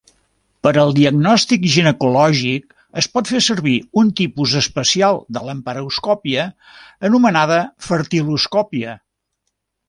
Per 0.67 0.69
al 0.83 0.93
diagnòstic 0.99 1.65
ginecològic, 1.73 2.73
es 3.01 3.07
pot 3.17 3.29
fer 3.33 3.41
servir 3.47 3.75
un 4.03 4.09
tipus 4.21 4.55
especial 4.61 5.21
de 5.37 5.45
laparoscòpia 5.51 6.47
anomenada 7.11 7.61
fertiloscòpia. 7.91 8.97